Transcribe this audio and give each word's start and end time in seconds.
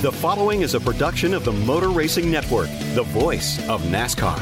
The 0.00 0.12
following 0.12 0.62
is 0.62 0.74
a 0.74 0.80
production 0.80 1.34
of 1.34 1.44
the 1.44 1.50
Motor 1.50 1.88
Racing 1.88 2.30
Network, 2.30 2.68
the 2.94 3.02
voice 3.02 3.58
of 3.68 3.82
NASCAR. 3.86 4.38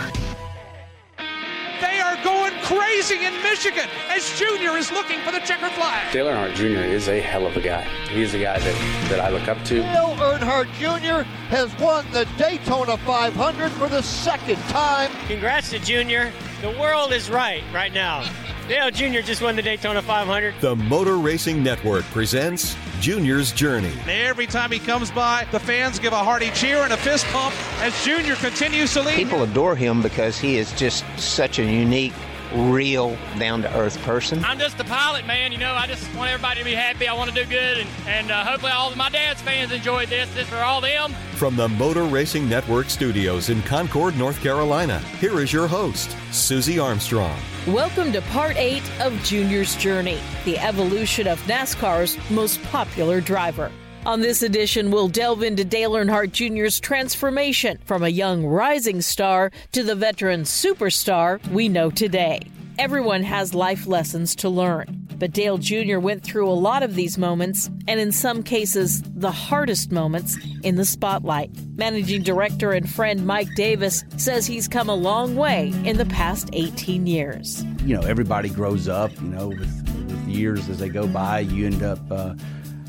They 1.81 1.99
are 1.99 2.23
going 2.23 2.53
crazy 2.61 3.25
in 3.25 3.33
Michigan 3.43 3.89
as 4.11 4.39
Junior 4.39 4.77
is 4.77 4.93
looking 4.93 5.19
for 5.21 5.33
the 5.33 5.39
checkered 5.39 5.71
flag. 5.71 6.13
Dale 6.13 6.27
Earnhardt 6.27 6.57
Jr. 6.57 6.85
is 6.85 7.09
a 7.09 7.23
hell 7.23 7.47
of 7.47 7.57
a 7.57 7.63
guy. 7.63 7.85
He's 8.11 8.35
a 8.35 8.39
guy 8.39 8.59
that, 8.59 9.09
that 9.09 9.19
I 9.19 9.31
look 9.31 9.49
up 9.49 9.57
to. 9.65 9.81
Dale 9.81 10.15
Earnhardt 10.19 10.71
Jr. 10.75 11.27
has 11.49 11.75
won 11.79 12.05
the 12.13 12.29
Daytona 12.37 12.99
500 12.99 13.73
for 13.73 13.89
the 13.89 14.03
second 14.03 14.59
time. 14.65 15.11
Congrats 15.27 15.71
to 15.71 15.79
Junior. 15.79 16.35
The 16.63 16.71
world 16.81 17.13
is 17.13 17.29
right 17.29 17.63
right 17.75 17.93
now. 17.93 18.25
Dale 18.67 18.91
Jr. 18.91 19.21
just 19.21 19.43
won 19.43 19.57
the 19.57 19.63
Daytona 19.63 20.01
500. 20.01 20.55
The 20.61 20.75
Motor 20.75 21.19
Racing 21.19 21.63
Network 21.63 22.05
presents 22.07 22.75
Junior's 22.99 23.53
Journey. 23.53 23.93
Every 24.09 24.47
time 24.47 24.73
he 24.73 24.79
comes 24.79 25.11
by, 25.11 25.47
the 25.53 25.61
fans 25.61 25.99
give 25.99 26.15
a 26.15 26.25
hearty 26.25 26.51
cheer 26.53 26.79
and 26.79 26.95
a 26.95 26.97
fist 26.97 27.27
pump 27.27 27.55
as 27.83 27.93
Junior 28.03 28.37
continues 28.37 28.95
to 28.95 29.03
lead. 29.03 29.17
People 29.17 29.43
adore 29.43 29.77
him 29.77 30.01
because 30.01 30.39
he 30.39 30.57
is 30.57 30.73
just 30.73 31.05
such 31.19 31.59
a 31.59 31.63
unique, 31.63 32.15
real, 32.57 33.17
down 33.39 33.63
to 33.63 33.77
earth 33.77 34.01
person. 34.03 34.45
I'm 34.45 34.59
just 34.59 34.81
a 34.81 34.85
pilot, 34.85 35.27
man. 35.27 35.53
You 35.53 35.59
know, 35.59 35.73
I 35.75 35.87
just 35.87 36.13
want 36.15 36.31
everybody 36.31 36.61
to 36.61 36.65
be 36.65 36.75
happy. 36.75 37.07
I 37.07 37.15
want 37.15 37.31
to 37.31 37.45
do 37.45 37.49
good, 37.49 37.79
and, 37.79 37.89
and 38.07 38.31
uh, 38.31 38.45
hopefully 38.45 38.73
all 38.73 38.91
of 38.91 38.97
my 38.97 39.11
dad's 39.11 39.43
fans 39.43 39.73
enjoyed 39.73 40.09
this. 40.09 40.33
This 40.35 40.49
for 40.49 40.57
all 40.57 40.81
them. 40.81 41.13
From 41.35 41.57
the 41.57 41.69
Motor 41.69 42.05
Racing 42.05 42.49
Network 42.49 42.91
studios 42.91 43.51
in 43.51 43.63
Concord, 43.63 44.17
North 44.17 44.41
Carolina, 44.41 44.99
here 45.21 45.41
is 45.41 45.53
your 45.53 45.67
host, 45.67 46.17
Susie 46.33 46.79
Armstrong. 46.79 47.39
Welcome 47.67 48.13
to 48.13 48.23
part 48.23 48.57
eight 48.57 48.85
of 49.01 49.13
Junior's 49.23 49.77
Journey, 49.77 50.19
the 50.45 50.59
evolution 50.59 51.27
of 51.27 51.41
NASCAR's 51.43 52.17
most 52.31 52.63
popular 52.65 53.21
driver. 53.21 53.71
On 54.07 54.21
this 54.21 54.45
edition, 54.45 54.93
we'll 54.93 55.09
delve 55.09 55.43
into 55.43 55.65
Dale 55.65 55.95
Earnhardt 55.95 56.31
Jr.'s 56.31 56.79
transformation 56.79 57.77
from 57.87 58.05
a 58.05 58.09
young 58.09 58.47
rising 58.47 59.03
star 59.03 59.51
to 59.73 59.83
the 59.83 59.97
veteran 59.97 60.43
superstar 60.43 61.45
we 61.49 61.69
know 61.69 61.91
today. 61.91 62.41
Everyone 62.79 63.25
has 63.25 63.53
life 63.53 63.89
lessons 63.89 64.37
to 64.37 64.49
learn, 64.49 65.09
but 65.19 65.33
Dale 65.33 65.59
Jr. 65.59 65.99
went 65.99 66.23
through 66.23 66.49
a 66.49 66.55
lot 66.55 66.85
of 66.85 66.95
these 66.95 67.19
moments, 67.19 67.69
and 67.89 67.99
in 67.99 68.13
some 68.13 68.45
cases, 68.45 69.03
the 69.03 69.33
hardest 69.33 69.91
moments 69.91 70.39
in 70.63 70.77
the 70.77 70.85
spotlight. 70.85 71.51
Managing 71.75 72.23
director 72.23 72.71
and 72.71 72.89
friend 72.89 73.27
Mike 73.27 73.53
Davis 73.57 74.05
says 74.19 74.47
he's 74.47 74.69
come 74.69 74.89
a 74.89 74.95
long 74.95 75.35
way 75.35 75.73
in 75.85 75.97
the 75.97 76.07
past 76.07 76.49
18 76.53 77.09
years. 77.09 77.65
You 77.83 77.97
know, 77.97 78.07
everybody 78.07 78.51
grows 78.51 78.87
up, 78.87 79.11
you 79.21 79.27
know, 79.27 79.49
with, 79.49 80.07
with 80.07 80.29
years 80.29 80.69
as 80.69 80.79
they 80.79 80.91
go 80.91 81.09
by, 81.09 81.41
you 81.41 81.67
end 81.67 81.83
up. 81.83 81.99
Uh, 82.09 82.37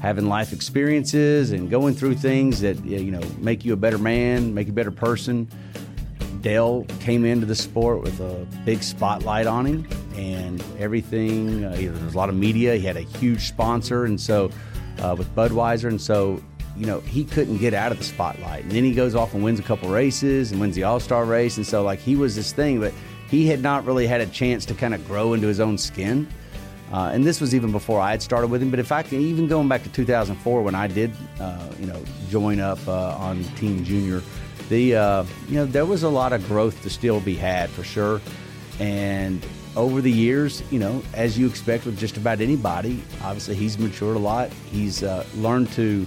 having 0.01 0.27
life 0.27 0.53
experiences 0.53 1.51
and 1.51 1.69
going 1.69 1.95
through 1.95 2.15
things 2.15 2.61
that 2.61 2.83
you 2.85 3.11
know 3.11 3.21
make 3.39 3.65
you 3.65 3.73
a 3.73 3.77
better 3.77 3.97
man, 3.97 4.53
make 4.53 4.67
you 4.67 4.73
a 4.73 4.75
better 4.75 4.91
person. 4.91 5.47
Dale 6.41 6.85
came 6.99 7.25
into 7.25 7.45
the 7.45 7.55
sport 7.55 8.01
with 8.01 8.19
a 8.19 8.47
big 8.63 8.83
spotlight 8.83 9.47
on 9.47 9.65
him, 9.65 9.87
and 10.15 10.63
everything. 10.79 11.65
Uh, 11.65 11.75
there 11.75 11.91
was 11.91 12.13
a 12.13 12.17
lot 12.17 12.29
of 12.29 12.35
media. 12.35 12.75
He 12.75 12.85
had 12.85 12.97
a 12.97 13.01
huge 13.01 13.47
sponsor, 13.47 14.05
and 14.05 14.19
so 14.19 14.51
uh, 14.99 15.15
with 15.17 15.33
Budweiser, 15.35 15.89
and 15.89 15.99
so 16.01 16.41
you 16.75 16.85
know 16.85 16.99
he 17.01 17.23
couldn't 17.23 17.57
get 17.57 17.73
out 17.73 17.91
of 17.91 17.97
the 17.97 18.03
spotlight. 18.03 18.63
And 18.63 18.71
then 18.71 18.83
he 18.83 18.93
goes 18.93 19.15
off 19.15 19.33
and 19.33 19.43
wins 19.43 19.59
a 19.59 19.63
couple 19.63 19.89
races 19.89 20.51
and 20.51 20.61
wins 20.61 20.75
the 20.75 20.83
All 20.83 20.99
Star 20.99 21.25
race, 21.25 21.57
and 21.57 21.65
so 21.65 21.83
like 21.83 21.99
he 21.99 22.15
was 22.15 22.35
this 22.35 22.51
thing, 22.51 22.79
but 22.79 22.93
he 23.29 23.47
had 23.47 23.61
not 23.61 23.85
really 23.85 24.07
had 24.07 24.21
a 24.21 24.27
chance 24.27 24.65
to 24.67 24.73
kind 24.73 24.93
of 24.93 25.05
grow 25.07 25.33
into 25.33 25.47
his 25.47 25.59
own 25.59 25.77
skin. 25.77 26.27
Uh, 26.91 27.11
and 27.13 27.25
this 27.25 27.41
was 27.41 27.53
even 27.53 27.71
before 27.71 27.99
I 27.99 28.11
had 28.11 28.21
started 28.21 28.47
with 28.47 28.61
him. 28.61 28.69
But 28.69 28.79
if 28.79 28.91
I 28.91 29.03
can, 29.03 29.19
even 29.19 29.47
going 29.47 29.67
back 29.67 29.83
to 29.83 29.89
2004 29.89 30.61
when 30.61 30.75
I 30.75 30.87
did, 30.87 31.11
uh, 31.39 31.69
you 31.79 31.85
know, 31.85 32.01
join 32.29 32.59
up 32.59 32.79
uh, 32.87 33.15
on 33.17 33.43
Team 33.55 33.83
Junior, 33.83 34.21
the 34.69 34.95
uh, 34.95 35.23
you 35.47 35.55
know 35.55 35.65
there 35.65 35.85
was 35.85 36.03
a 36.03 36.09
lot 36.09 36.33
of 36.33 36.45
growth 36.47 36.81
to 36.83 36.89
still 36.89 37.19
be 37.19 37.35
had 37.35 37.69
for 37.69 37.83
sure. 37.83 38.21
And 38.79 39.45
over 39.75 40.01
the 40.01 40.11
years, 40.11 40.63
you 40.71 40.79
know, 40.79 41.03
as 41.13 41.37
you 41.37 41.47
expect 41.47 41.85
with 41.85 41.97
just 41.97 42.17
about 42.17 42.41
anybody, 42.41 43.01
obviously 43.23 43.55
he's 43.55 43.77
matured 43.77 44.15
a 44.15 44.19
lot. 44.19 44.49
He's 44.71 45.03
uh, 45.03 45.25
learned 45.35 45.71
to 45.73 46.05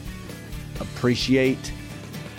appreciate 0.80 1.72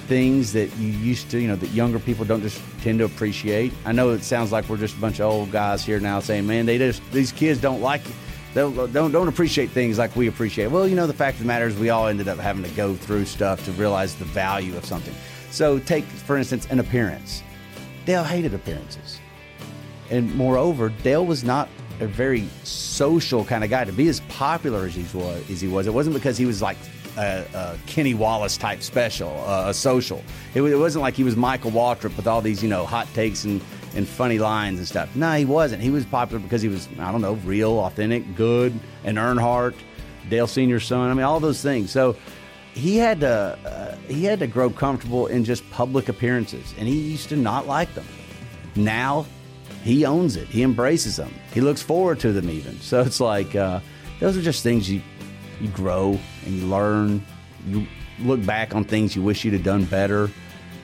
things 0.07 0.51
that 0.53 0.75
you 0.77 0.89
used 0.89 1.29
to, 1.31 1.39
you 1.39 1.47
know, 1.47 1.55
that 1.55 1.69
younger 1.69 1.99
people 1.99 2.25
don't 2.25 2.41
just 2.41 2.61
tend 2.81 2.99
to 2.99 3.05
appreciate. 3.05 3.71
I 3.85 3.91
know 3.93 4.09
it 4.09 4.23
sounds 4.23 4.51
like 4.51 4.67
we're 4.67 4.77
just 4.77 4.97
a 4.97 4.99
bunch 4.99 5.19
of 5.19 5.31
old 5.31 5.51
guys 5.51 5.85
here 5.85 5.99
now 5.99 6.19
saying, 6.19 6.47
"Man, 6.47 6.65
they 6.65 6.77
just 6.77 7.01
these 7.11 7.31
kids 7.31 7.61
don't 7.61 7.81
like." 7.81 8.01
It 8.05 8.13
don't, 8.53 8.91
don't 8.91 9.11
don't 9.11 9.27
appreciate 9.27 9.69
things 9.69 9.97
like 9.97 10.15
we 10.15 10.27
appreciate. 10.27 10.67
Well, 10.67 10.87
you 10.87 10.95
know, 10.95 11.07
the 11.07 11.13
fact 11.13 11.35
of 11.35 11.39
the 11.41 11.47
matter 11.47 11.67
is, 11.67 11.77
we 11.77 11.89
all 11.89 12.07
ended 12.07 12.27
up 12.27 12.37
having 12.37 12.63
to 12.63 12.69
go 12.71 12.95
through 12.95 13.25
stuff 13.25 13.63
to 13.65 13.71
realize 13.73 14.15
the 14.15 14.25
value 14.25 14.75
of 14.75 14.85
something. 14.85 15.13
So, 15.51 15.79
take 15.79 16.03
for 16.03 16.37
instance 16.37 16.67
an 16.69 16.79
appearance. 16.79 17.43
Dale 18.05 18.23
hated 18.23 18.53
appearances, 18.53 19.19
and 20.09 20.33
moreover, 20.35 20.89
Dale 20.89 21.25
was 21.25 21.43
not 21.43 21.69
a 21.99 22.07
very 22.07 22.47
social 22.63 23.45
kind 23.45 23.63
of 23.63 23.69
guy. 23.69 23.85
To 23.85 23.93
be 23.93 24.07
as 24.07 24.19
popular 24.21 24.85
as 24.85 24.95
he 24.95 25.05
was, 25.17 25.49
as 25.49 25.61
he 25.61 25.67
was, 25.67 25.87
it 25.87 25.93
wasn't 25.93 26.15
because 26.15 26.37
he 26.37 26.45
was 26.45 26.61
like 26.61 26.77
a, 27.17 27.45
a 27.53 27.77
Kenny 27.87 28.13
Wallace 28.13 28.57
type 28.57 28.81
special, 28.81 29.29
uh, 29.47 29.69
a 29.69 29.73
social. 29.73 30.23
It, 30.55 30.61
it 30.61 30.75
wasn't 30.75 31.03
like 31.03 31.13
he 31.13 31.23
was 31.23 31.35
Michael 31.35 31.71
Waltrip 31.71 32.15
with 32.17 32.27
all 32.27 32.41
these 32.41 32.61
you 32.61 32.69
know 32.69 32.85
hot 32.85 33.07
takes 33.13 33.45
and 33.45 33.61
and 33.95 34.07
funny 34.07 34.39
lines 34.39 34.79
and 34.79 34.87
stuff. 34.87 35.15
No, 35.15 35.33
he 35.33 35.45
wasn't. 35.45 35.81
He 35.81 35.89
was 35.89 36.05
popular 36.05 36.39
because 36.39 36.61
he 36.61 36.69
was, 36.69 36.87
I 36.99 37.11
don't 37.11 37.21
know, 37.21 37.33
real, 37.33 37.79
authentic, 37.79 38.35
good, 38.35 38.77
and 39.03 39.17
Earnhardt, 39.17 39.75
Dale 40.29 40.47
Senior's 40.47 40.85
son. 40.85 41.09
I 41.09 41.13
mean, 41.13 41.23
all 41.23 41.39
those 41.39 41.61
things. 41.61 41.91
So 41.91 42.15
he 42.73 42.97
had 42.97 43.19
to 43.21 43.57
uh, 43.65 43.95
he 44.07 44.23
had 44.23 44.39
to 44.39 44.47
grow 44.47 44.69
comfortable 44.69 45.27
in 45.27 45.43
just 45.43 45.69
public 45.71 46.09
appearances, 46.09 46.73
and 46.77 46.87
he 46.87 46.97
used 46.99 47.29
to 47.29 47.35
not 47.35 47.67
like 47.67 47.93
them. 47.93 48.07
Now 48.75 49.25
he 49.83 50.05
owns 50.05 50.35
it. 50.35 50.47
He 50.47 50.63
embraces 50.63 51.17
them. 51.17 51.33
He 51.53 51.61
looks 51.61 51.81
forward 51.81 52.19
to 52.21 52.31
them 52.31 52.49
even. 52.49 52.79
So 52.79 53.01
it's 53.01 53.19
like 53.19 53.55
uh, 53.55 53.81
those 54.19 54.37
are 54.37 54.41
just 54.41 54.63
things 54.63 54.89
you 54.89 55.01
you 55.59 55.67
grow 55.69 56.17
and 56.45 56.53
you 56.55 56.65
learn. 56.65 57.25
You 57.67 57.85
look 58.19 58.43
back 58.45 58.75
on 58.75 58.83
things 58.83 59.15
you 59.15 59.21
wish 59.21 59.43
you'd 59.43 59.53
have 59.53 59.63
done 59.63 59.85
better. 59.85 60.29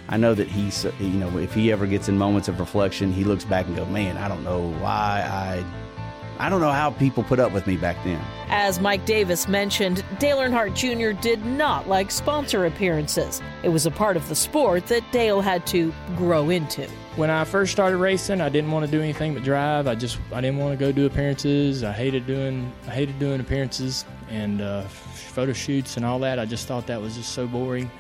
I 0.09 0.18
know 0.18 0.34
that 0.34 0.47
he's, 0.47 0.85
you 1.00 1.07
know, 1.09 1.38
if 1.38 1.53
he 1.53 1.72
ever 1.72 1.85
gets 1.85 2.07
in 2.07 2.18
moments 2.18 2.47
of 2.47 2.59
reflection, 2.59 3.12
he 3.12 3.23
looks 3.23 3.44
back 3.44 3.66
and 3.68 3.75
go, 3.75 3.85
"Man, 3.85 4.18
I 4.18 4.28
don't 4.28 4.44
know 4.44 4.69
why 4.79 5.23
I, 5.28 5.63
I 6.40 6.50
don't 6.50 6.62
know 6.62 6.72
how 6.72 6.91
people 6.91 7.23
put 7.23 7.40
up 7.40 7.51
with 7.51 7.68
me 7.68 7.75
back 7.75 8.01
then." 8.03 8.22
As 8.50 8.79
Mike 8.79 9.06
Davis 9.06 9.50
mentioned, 9.50 10.06
Dale 10.19 10.38
Earnhardt 10.38 10.75
Jr. 10.75 11.19
did 11.22 11.46
not 11.46 11.90
like 11.90 12.09
sponsor 12.09 12.66
appearances. 12.66 13.41
It 13.63 13.69
was 13.69 13.85
a 13.85 13.91
part 13.91 14.16
of 14.16 14.28
the 14.29 14.35
sport 14.35 14.88
that 14.88 15.03
Dale 15.12 15.41
had 15.41 15.67
to 15.67 15.94
grow 16.16 16.50
into. 16.50 16.88
When 17.17 17.29
I 17.29 17.44
first 17.44 17.73
started 17.73 17.97
racing, 17.97 18.40
I 18.40 18.47
didn't 18.47 18.72
want 18.72 18.85
to 18.85 18.91
do 18.91 19.01
anything 19.01 19.34
but 19.34 19.44
drive. 19.44 19.88
I 19.88 19.96
just 19.96 20.19
I 20.31 20.40
didn't 20.40 20.59
want 20.59 20.78
to 20.78 20.85
go 20.85 20.94
do 20.94 21.06
appearances. 21.06 21.84
I 21.84 21.91
hated 21.91 22.25
doing 22.25 22.72
I 22.88 22.91
hated 22.91 23.19
doing 23.19 23.41
appearances 23.41 24.06
and 24.29 24.62
uh, 24.62 24.84
photo 24.84 25.51
shoots 25.51 25.97
and 25.97 26.06
all 26.06 26.19
that. 26.19 26.40
I 26.40 26.46
just 26.46 26.67
thought 26.67 26.88
that 26.88 27.01
was 27.01 27.17
just 27.17 27.34
so 27.34 27.46
boring. 27.46 27.91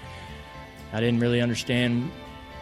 I 0.93 0.99
didn't 0.99 1.19
really 1.19 1.41
understand 1.41 2.11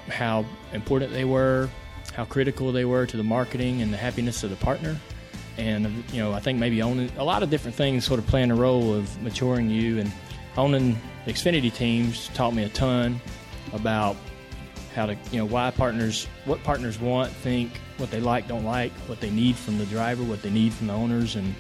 how 0.08 0.46
important 0.74 1.12
they 1.12 1.26
were, 1.26 1.70
how 2.14 2.26
critical 2.26 2.72
they 2.72 2.86
were 2.86 3.06
to 3.06 3.18
the 3.18 3.24
marketing 3.24 3.82
and 3.82 3.94
the 3.94 3.98
happiness 3.98 4.44
of 4.44 4.50
the 4.50 4.56
partner. 4.58 4.98
And 5.58 6.04
you 6.12 6.20
know, 6.20 6.34
I 6.34 6.40
think 6.40 6.60
maybe 6.60 6.82
owning 6.82 7.12
a 7.18 7.24
lot 7.24 7.44
of 7.44 7.50
different 7.50 7.76
things 7.76 8.06
sort 8.06 8.20
of 8.20 8.28
playing 8.28 8.52
a 8.52 8.56
role 8.56 8.94
of 8.94 9.22
maturing 9.22 9.70
you 9.70 10.00
and 10.00 10.12
owning 10.58 11.00
Xfinity 11.26 11.74
teams 11.74 12.30
taught 12.34 12.54
me 12.54 12.64
a 12.64 12.70
ton 12.70 13.20
about 13.74 14.16
how 14.94 15.06
to 15.06 15.18
you 15.32 15.40
know 15.40 15.46
why 15.46 15.72
partners 15.72 16.28
what 16.46 16.64
partners 16.64 17.00
want, 17.00 17.32
think, 17.32 17.72
what 17.98 18.12
they 18.12 18.20
like, 18.20 18.48
don't 18.48 18.66
like, 18.66 18.92
what 19.08 19.20
they 19.20 19.30
need 19.30 19.56
from 19.56 19.78
the 19.78 19.86
driver, 19.86 20.24
what 20.24 20.42
they 20.42 20.50
need 20.50 20.74
from 20.74 20.88
the 20.88 20.94
owners, 20.94 21.36
and 21.36 21.54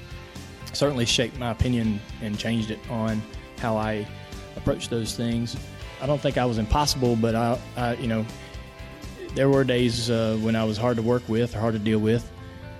certainly 0.73 1.06
shaped 1.06 1.38
my 1.38 1.51
opinion 1.51 2.00
and 2.21 2.38
changed 2.38 2.71
it 2.71 2.79
on 2.89 3.21
how 3.59 3.77
I 3.77 4.07
approach 4.56 4.89
those 4.89 5.15
things. 5.15 5.56
I 6.01 6.06
don't 6.06 6.21
think 6.21 6.38
I 6.38 6.45
was 6.45 6.57
impossible, 6.57 7.15
but 7.15 7.36
I, 7.36 7.59
I 7.77 7.94
you 7.95 8.07
know, 8.07 8.25
there 9.33 9.50
were 9.50 9.63
days 9.63 10.09
uh, 10.09 10.38
when 10.42 10.56
I 10.56 10.63
was 10.63 10.77
hard 10.77 10.97
to 10.97 11.03
work 11.03 11.27
with 11.27 11.53
hard 11.53 11.74
to 11.74 11.80
deal 11.80 12.00
with, 12.00 12.30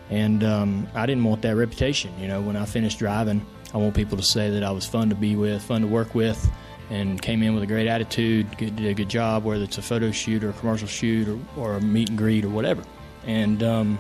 and 0.10 0.44
um, 0.44 0.88
I 0.94 1.06
didn't 1.06 1.24
want 1.24 1.42
that 1.44 1.56
reputation. 1.56 2.12
You 2.20 2.28
know, 2.28 2.42
when 2.42 2.56
I 2.56 2.66
finished 2.66 3.00
driving, 3.00 3.46
I 3.74 3.78
want 3.78 3.96
people 3.96 4.18
to 4.18 4.24
say 4.24 4.50
that 4.52 4.64
I 4.64 4.72
was 4.72 4.86
fun 4.86 5.10
to 5.10 5.16
be 5.16 5.36
with, 5.36 5.62
fun 5.62 5.82
to 5.82 5.88
work 5.88 6.16
with, 6.16 6.50
and 6.90 7.22
came 7.22 7.44
in 7.44 7.54
with 7.54 7.64
a 7.64 7.68
great 7.68 7.88
attitude, 7.88 8.56
did 8.58 8.80
a 8.86 8.94
good 8.94 9.10
job, 9.10 9.44
whether 9.44 9.64
it's 9.64 9.78
a 9.78 9.82
photo 9.82 10.12
shoot 10.12 10.44
or 10.44 10.50
a 10.50 10.54
commercial 10.54 10.88
shoot 10.88 11.28
or, 11.28 11.40
or 11.58 11.76
a 11.76 11.82
meet 11.82 12.10
and 12.10 12.18
greet 12.18 12.46
or 12.46 12.50
whatever. 12.50 12.84
And 13.26 13.64
um, 13.64 14.00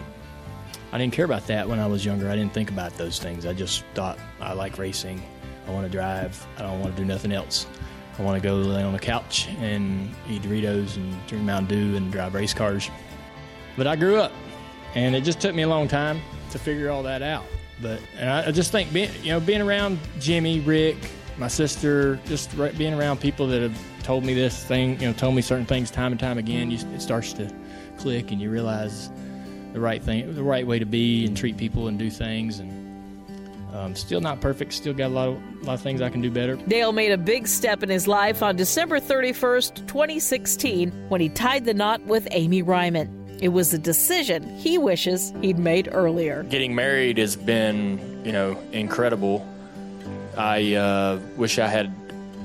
I 0.91 0.97
didn't 0.97 1.13
care 1.13 1.25
about 1.25 1.47
that 1.47 1.67
when 1.67 1.79
I 1.79 1.87
was 1.87 2.05
younger. 2.05 2.29
I 2.29 2.35
didn't 2.35 2.53
think 2.53 2.69
about 2.69 2.95
those 2.97 3.19
things. 3.19 3.45
I 3.45 3.53
just 3.53 3.83
thought 3.95 4.19
I 4.39 4.53
like 4.53 4.77
racing. 4.77 5.21
I 5.67 5.71
want 5.71 5.85
to 5.85 5.91
drive. 5.91 6.45
I 6.57 6.61
don't 6.61 6.79
want 6.79 6.95
to 6.95 7.01
do 7.01 7.05
nothing 7.05 7.31
else. 7.31 7.65
I 8.17 8.21
want 8.21 8.41
to 8.41 8.47
go 8.47 8.55
lay 8.55 8.81
on 8.81 8.93
the 8.93 8.99
couch 8.99 9.49
and 9.59 10.09
eat 10.29 10.41
Doritos 10.41 10.95
and 10.95 11.27
drink 11.27 11.43
Mountain 11.43 11.67
Dew 11.67 11.97
and 11.97 12.11
drive 12.11 12.33
race 12.33 12.53
cars. 12.53 12.89
But 13.75 13.87
I 13.87 13.95
grew 13.95 14.17
up, 14.17 14.31
and 14.93 15.15
it 15.15 15.21
just 15.21 15.41
took 15.41 15.53
me 15.53 15.63
a 15.63 15.67
long 15.67 15.87
time 15.87 16.21
to 16.51 16.59
figure 16.59 16.89
all 16.89 17.03
that 17.03 17.21
out. 17.21 17.43
But 17.81 17.99
and 18.17 18.29
I, 18.29 18.47
I 18.47 18.51
just 18.51 18.71
think 18.71 18.93
being 18.93 19.11
you 19.21 19.31
know 19.31 19.39
being 19.39 19.61
around 19.61 19.99
Jimmy, 20.19 20.61
Rick, 20.61 20.97
my 21.37 21.49
sister, 21.49 22.17
just 22.25 22.55
being 22.77 22.93
around 22.93 23.19
people 23.19 23.47
that 23.47 23.61
have 23.61 23.77
told 24.03 24.23
me 24.23 24.33
this 24.33 24.63
thing, 24.63 24.99
you 25.01 25.07
know, 25.07 25.13
told 25.13 25.35
me 25.35 25.41
certain 25.41 25.65
things 25.65 25.91
time 25.91 26.11
and 26.13 26.19
time 26.19 26.37
again, 26.37 26.71
you, 26.71 26.77
it 26.93 27.01
starts 27.01 27.33
to 27.33 27.53
click, 27.97 28.31
and 28.31 28.39
you 28.39 28.49
realize 28.49 29.09
the 29.73 29.79
right 29.79 30.01
thing, 30.01 30.33
the 30.33 30.43
right 30.43 30.65
way 30.65 30.79
to 30.79 30.85
be 30.85 31.25
and 31.25 31.35
treat 31.35 31.57
people 31.57 31.89
and 31.89 31.99
do 31.99 32.09
things, 32.09 32.59
and 32.59 32.84
um, 33.75 33.95
still 33.95 34.21
not 34.21 34.39
perfect. 34.39 34.73
Still 34.73 34.93
got 34.93 35.07
a 35.07 35.09
lot 35.09 35.27
of 35.29 35.35
a 35.61 35.65
lot 35.65 35.73
of 35.73 35.81
things 35.81 36.01
I 36.01 36.09
can 36.09 36.21
do 36.21 36.31
better. 36.31 36.55
Dale 36.55 36.91
made 36.91 37.11
a 37.11 37.17
big 37.17 37.47
step 37.47 37.83
in 37.83 37.89
his 37.89 38.07
life 38.07 38.41
on 38.41 38.55
December 38.55 38.99
31st, 38.99 39.87
2016, 39.87 40.91
when 41.09 41.19
he 41.19 41.29
tied 41.29 41.65
the 41.65 41.73
knot 41.73 42.01
with 42.05 42.27
Amy 42.31 42.63
Reimann. 42.63 43.09
It 43.41 43.49
was 43.49 43.73
a 43.73 43.77
decision 43.77 44.43
he 44.57 44.77
wishes 44.77 45.33
he'd 45.41 45.59
made 45.59 45.89
earlier. 45.91 46.43
Getting 46.43 46.73
married 46.73 47.17
has 47.17 47.35
been, 47.35 48.23
you 48.23 48.31
know, 48.31 48.57
incredible. 48.71 49.45
I 50.37 50.75
uh, 50.75 51.19
wish 51.35 51.59
I 51.59 51.67
had 51.67 51.93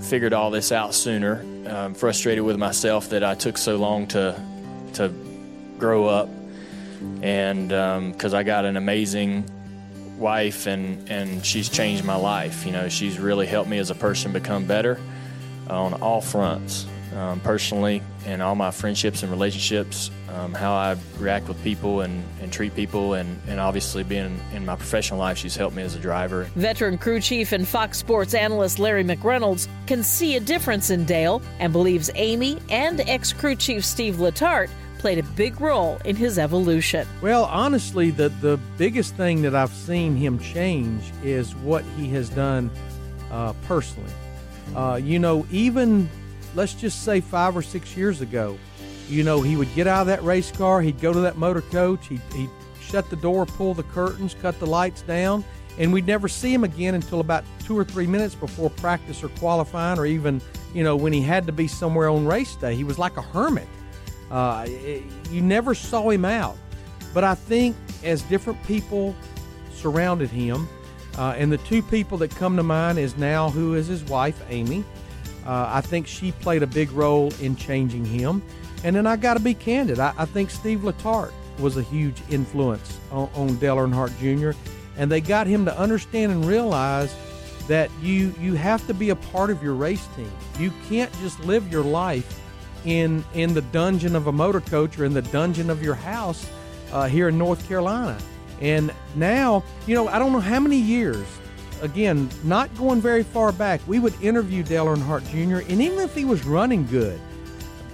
figured 0.02 0.32
all 0.32 0.50
this 0.50 0.72
out 0.72 0.94
sooner. 0.94 1.44
I'm 1.68 1.94
frustrated 1.94 2.42
with 2.42 2.56
myself 2.56 3.10
that 3.10 3.22
I 3.22 3.34
took 3.36 3.56
so 3.56 3.76
long 3.76 4.08
to 4.08 4.40
to 4.94 5.14
grow 5.78 6.06
up, 6.06 6.28
and 7.22 7.68
because 7.68 8.34
um, 8.34 8.38
I 8.38 8.42
got 8.42 8.64
an 8.64 8.76
amazing 8.76 9.44
wife 10.20 10.66
and 10.66 11.10
and 11.10 11.44
she's 11.44 11.68
changed 11.68 12.04
my 12.04 12.16
life. 12.16 12.66
You 12.66 12.72
know, 12.72 12.88
she's 12.88 13.18
really 13.18 13.46
helped 13.46 13.68
me 13.68 13.78
as 13.78 13.90
a 13.90 13.94
person 13.94 14.32
become 14.32 14.66
better 14.66 15.00
on 15.68 15.94
all 15.94 16.20
fronts, 16.20 16.86
um, 17.16 17.40
personally 17.40 18.02
and 18.26 18.42
all 18.42 18.54
my 18.54 18.70
friendships 18.70 19.22
and 19.22 19.32
relationships, 19.32 20.10
um, 20.28 20.52
how 20.52 20.72
I 20.72 20.96
react 21.18 21.48
with 21.48 21.62
people 21.64 22.00
and, 22.02 22.22
and 22.40 22.52
treat 22.52 22.74
people, 22.74 23.14
and, 23.14 23.40
and 23.48 23.58
obviously 23.58 24.02
being 24.02 24.38
in 24.52 24.64
my 24.64 24.76
professional 24.76 25.18
life, 25.18 25.38
she's 25.38 25.56
helped 25.56 25.74
me 25.74 25.82
as 25.82 25.94
a 25.94 25.98
driver. 25.98 26.44
Veteran 26.56 26.98
crew 26.98 27.20
chief 27.20 27.52
and 27.52 27.66
Fox 27.66 27.98
Sports 27.98 28.34
analyst 28.34 28.78
Larry 28.78 29.04
McReynolds 29.04 29.68
can 29.86 30.02
see 30.02 30.36
a 30.36 30.40
difference 30.40 30.90
in 30.90 31.04
Dale 31.04 31.42
and 31.58 31.72
believes 31.72 32.10
Amy 32.14 32.58
and 32.68 33.00
ex 33.08 33.32
crew 33.32 33.56
chief 33.56 33.84
Steve 33.84 34.16
Letarte 34.16 34.70
played 35.00 35.18
a 35.18 35.22
big 35.22 35.60
role 35.60 35.98
in 36.04 36.14
his 36.14 36.38
evolution. 36.38 37.08
Well, 37.22 37.46
honestly, 37.46 38.10
the, 38.10 38.28
the 38.28 38.58
biggest 38.76 39.16
thing 39.16 39.40
that 39.42 39.54
I've 39.54 39.72
seen 39.72 40.14
him 40.14 40.38
change 40.38 41.02
is 41.24 41.56
what 41.56 41.84
he 41.96 42.08
has 42.10 42.28
done 42.28 42.70
uh, 43.30 43.54
personally. 43.66 44.12
Uh, 44.76 45.00
you 45.02 45.18
know, 45.18 45.46
even 45.50 46.08
let's 46.54 46.74
just 46.74 47.02
say 47.02 47.20
five 47.20 47.56
or 47.56 47.62
six 47.62 47.96
years 47.96 48.20
ago, 48.20 48.58
you 49.08 49.24
know, 49.24 49.40
he 49.40 49.56
would 49.56 49.74
get 49.74 49.86
out 49.86 50.02
of 50.02 50.06
that 50.08 50.22
race 50.22 50.52
car, 50.52 50.82
he'd 50.82 51.00
go 51.00 51.12
to 51.12 51.20
that 51.20 51.38
motor 51.38 51.62
coach, 51.62 52.06
he'd, 52.08 52.20
he'd 52.34 52.50
shut 52.80 53.08
the 53.08 53.16
door, 53.16 53.46
pull 53.46 53.72
the 53.72 53.82
curtains, 53.84 54.36
cut 54.42 54.58
the 54.60 54.66
lights 54.66 55.02
down, 55.02 55.42
and 55.78 55.92
we'd 55.92 56.06
never 56.06 56.28
see 56.28 56.52
him 56.52 56.62
again 56.62 56.94
until 56.94 57.20
about 57.20 57.42
two 57.64 57.76
or 57.76 57.84
three 57.84 58.06
minutes 58.06 58.34
before 58.34 58.68
practice 58.68 59.24
or 59.24 59.28
qualifying, 59.30 59.98
or 59.98 60.04
even, 60.04 60.42
you 60.74 60.84
know, 60.84 60.94
when 60.94 61.12
he 61.12 61.22
had 61.22 61.46
to 61.46 61.52
be 61.52 61.66
somewhere 61.66 62.10
on 62.10 62.26
race 62.26 62.54
day. 62.56 62.74
He 62.74 62.84
was 62.84 62.98
like 62.98 63.16
a 63.16 63.22
hermit. 63.22 63.66
Uh, 64.30 64.66
you 65.30 65.40
never 65.40 65.74
saw 65.74 66.08
him 66.10 66.24
out. 66.24 66.56
But 67.12 67.24
I 67.24 67.34
think 67.34 67.76
as 68.04 68.22
different 68.22 68.62
people 68.64 69.14
surrounded 69.72 70.30
him, 70.30 70.68
uh, 71.18 71.34
and 71.36 71.50
the 71.50 71.58
two 71.58 71.82
people 71.82 72.18
that 72.18 72.30
come 72.36 72.56
to 72.56 72.62
mind 72.62 72.98
is 72.98 73.16
now 73.16 73.50
who 73.50 73.74
is 73.74 73.86
his 73.88 74.04
wife, 74.04 74.40
Amy. 74.48 74.84
Uh, 75.44 75.68
I 75.72 75.80
think 75.80 76.06
she 76.06 76.32
played 76.32 76.62
a 76.62 76.66
big 76.66 76.92
role 76.92 77.32
in 77.40 77.56
changing 77.56 78.04
him. 78.04 78.42
And 78.84 78.94
then 78.94 79.06
I 79.06 79.16
got 79.16 79.34
to 79.34 79.40
be 79.40 79.54
candid. 79.54 79.98
I, 79.98 80.14
I, 80.16 80.24
think 80.24 80.50
Steve 80.50 80.80
Letarte 80.80 81.32
was 81.58 81.76
a 81.76 81.82
huge 81.82 82.22
influence 82.30 82.98
on, 83.10 83.28
on 83.34 83.56
Dale 83.56 83.76
Earnhardt 83.76 84.16
Jr. 84.18 84.58
And 84.96 85.10
they 85.10 85.20
got 85.20 85.46
him 85.46 85.64
to 85.64 85.78
understand 85.78 86.32
and 86.32 86.44
realize 86.44 87.14
that 87.68 87.90
you 88.02 88.34
you 88.40 88.54
have 88.54 88.86
to 88.86 88.94
be 88.94 89.10
a 89.10 89.16
part 89.16 89.50
of 89.50 89.62
your 89.62 89.74
race 89.74 90.06
team. 90.16 90.30
You 90.58 90.72
can't 90.88 91.12
just 91.20 91.38
live 91.40 91.70
your 91.70 91.84
life 91.84 92.40
in 92.84 93.24
in 93.34 93.54
the 93.54 93.62
dungeon 93.62 94.16
of 94.16 94.26
a 94.26 94.32
motor 94.32 94.60
coach 94.60 94.98
or 94.98 95.04
in 95.04 95.14
the 95.14 95.22
dungeon 95.22 95.70
of 95.70 95.82
your 95.82 95.94
house 95.94 96.48
uh, 96.92 97.06
here 97.06 97.28
in 97.28 97.38
North 97.38 97.66
Carolina. 97.68 98.18
And 98.60 98.92
now, 99.14 99.64
you 99.86 99.94
know, 99.94 100.08
I 100.08 100.18
don't 100.18 100.32
know 100.32 100.40
how 100.40 100.60
many 100.60 100.76
years. 100.76 101.26
Again, 101.82 102.28
not 102.44 102.74
going 102.76 103.00
very 103.00 103.22
far 103.22 103.52
back, 103.52 103.80
we 103.86 103.98
would 103.98 104.20
interview 104.22 104.62
Dale 104.62 104.86
Earnhardt 104.86 105.26
Jr. 105.30 105.66
And 105.70 105.80
even 105.80 105.98
if 106.00 106.14
he 106.14 106.26
was 106.26 106.44
running 106.44 106.86
good, 106.86 107.18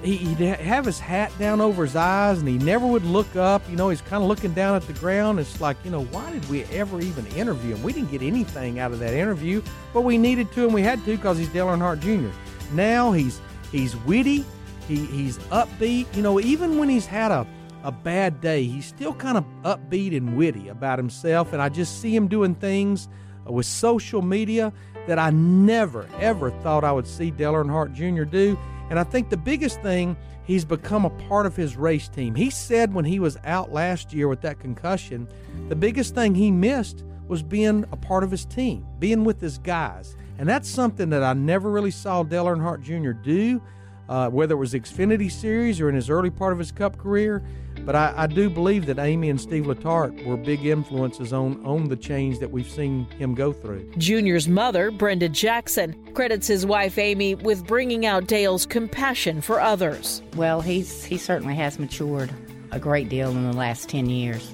he'd 0.03 0.39
have 0.39 0.85
his 0.85 0.99
hat 0.99 1.33
down 1.39 1.61
over 1.61 1.85
his 1.85 1.97
eyes 1.97 2.39
and 2.39 2.49
he 2.49 2.59
never 2.59 2.87
would 2.87 3.05
look 3.05 3.35
up. 3.37 3.63
You 3.71 3.77
know, 3.77 3.89
he's 3.89 4.01
kind 4.01 4.23
of 4.23 4.29
looking 4.29 4.53
down 4.53 4.77
at 4.77 4.83
the 4.83 4.93
ground. 4.95 5.41
It's 5.41 5.61
like, 5.61 5.77
you 5.85 5.91
know, 5.91 6.05
why 6.07 6.31
did 6.33 6.49
we 6.49 6.65
ever 6.65 7.01
even 7.01 7.27
interview 7.29 7.75
him? 7.75 7.83
We 7.83 7.93
didn't 7.93 8.11
get 8.11 8.23
anything 8.23 8.79
out 8.79 8.93
of 8.93 8.99
that 8.99 9.15
interview, 9.15 9.63
but 9.93 10.03
we 10.03 10.19
needed 10.19 10.53
to 10.53 10.65
and 10.65 10.75
we 10.75 10.83
had 10.83 11.05
to 11.05 11.17
because 11.17 11.39
he's 11.39 11.49
Dale 11.49 11.67
Earnhardt 11.67 12.01
Jr. 12.01 12.35
Now 12.75 13.13
he's 13.13 13.41
he's 13.73 13.97
witty, 13.99 14.45
he, 14.89 15.07
he's 15.07 15.39
upbeat. 15.51 16.07
You 16.15 16.23
know, 16.23 16.41
even 16.41 16.79
when 16.79 16.89
he's 16.89 17.07
had 17.07 17.31
a, 17.31 17.47
a 17.83 17.93
bad 17.93 18.41
day, 18.41 18.65
he's 18.65 18.87
still 18.87 19.15
kind 19.15 19.39
of 19.39 19.45
upbeat 19.63 20.17
and 20.17 20.37
witty 20.37 20.69
about 20.69 20.99
himself. 20.99 21.53
And 21.53 21.61
I 21.61 21.69
just 21.69 22.01
see 22.01 22.15
him 22.15 22.29
doing 22.29 22.55
things 22.55 23.09
uh, 23.47 23.53
with 23.53 23.67
social 23.67 24.23
media 24.23 24.73
that 25.07 25.19
I 25.19 25.31
never, 25.31 26.09
ever 26.21 26.51
thought 26.51 26.85
I 26.85 26.93
would 26.93 27.07
see 27.07 27.31
Dale 27.31 27.55
Earnhardt 27.55 27.95
Jr. 27.95 28.25
do. 28.25 28.59
And 28.91 28.99
I 28.99 29.05
think 29.05 29.31
the 29.31 29.37
biggest 29.37 29.81
thing, 29.83 30.17
he's 30.45 30.65
become 30.65 31.05
a 31.05 31.11
part 31.11 31.47
of 31.47 31.57
his 31.57 31.77
race 31.77 32.09
team. 32.09 32.35
He 32.35 32.51
said 32.51 32.95
when 32.95 33.05
he 33.05 33.19
was 33.19 33.37
out 33.45 33.73
last 33.73 34.13
year 34.13 34.29
with 34.29 34.41
that 34.43 34.61
concussion, 34.61 35.29
the 35.69 35.77
biggest 35.77 36.15
thing 36.15 36.35
he 36.35 36.51
missed 36.51 37.05
was 37.29 37.43
being 37.43 37.85
a 37.91 37.97
part 37.97 38.23
of 38.23 38.31
his 38.31 38.45
team, 38.45 38.87
being 38.99 39.25
with 39.25 39.41
his 39.41 39.59
guys. 39.59 40.17
And 40.39 40.49
that's 40.49 40.69
something 40.69 41.11
that 41.11 41.23
I 41.23 41.33
never 41.33 41.71
really 41.71 41.91
saw 41.91 42.23
Dale 42.23 42.47
Earnhardt 42.47 42.83
Jr. 42.83 43.13
do 43.13 43.61
uh, 44.09 44.29
whether 44.29 44.55
it 44.55 44.59
was 44.59 44.73
the 44.73 44.81
Xfinity 44.81 45.31
Series 45.31 45.81
or 45.81 45.89
in 45.89 45.95
his 45.95 46.11
early 46.11 46.31
part 46.31 46.53
of 46.53 46.59
his 46.59 46.73
Cup 46.73 46.99
career. 46.99 47.43
But 47.85 47.95
I, 47.95 48.15
I, 48.17 48.27
do 48.27 48.49
believe 48.49 48.87
that 48.87 48.99
Amy 48.99 49.31
and 49.31 49.41
Steve 49.41 49.65
Letarte 49.65 50.25
were 50.25 50.37
big 50.37 50.65
influences 50.65 51.33
on, 51.33 51.65
on 51.65 51.89
the 51.89 51.97
change 51.97 52.39
that 52.39 52.51
we've 52.51 52.69
seen 52.69 53.05
him 53.19 53.35
go 53.35 53.53
through. 53.53 53.93
Junior's 53.99 54.49
mother, 54.49 54.91
Brenda 54.91 55.29
Jackson, 55.29 55.95
credits 56.15 56.47
his 56.47 56.65
wife 56.65 56.99
Amy 56.99 57.35
with 57.35 57.67
bringing 57.67 58.07
out 58.07 58.27
Dale's 58.27 58.67
compassion 58.67 59.41
for 59.41 59.61
others. 59.61 60.23
Well, 60.37 60.61
he's 60.63 61.05
he 61.05 61.19
certainly 61.19 61.55
has 61.57 61.79
matured 61.79 62.33
a 62.73 62.81
great 62.81 63.09
deal 63.09 63.31
in 63.31 63.49
the 63.49 63.57
last 63.57 63.89
10 63.89 64.09
years. 64.09 64.53